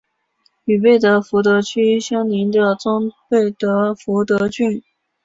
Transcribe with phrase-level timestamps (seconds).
[0.65, 4.81] 与贝德福德区相邻的中贝德福德郡。